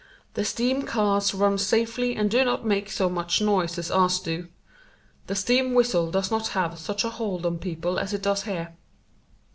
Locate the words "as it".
7.99-8.23